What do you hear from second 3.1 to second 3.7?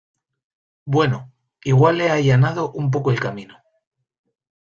el camino